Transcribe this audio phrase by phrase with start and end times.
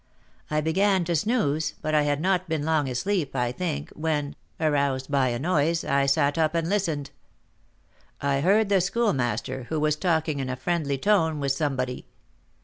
[0.49, 4.35] I began then to snooze, but I had not been long asleep, I think, when,
[4.59, 7.11] aroused by a noise, I sat up and listened.
[8.19, 12.07] I heard the Schoolmaster, who was talking in a friendly tone with somebody.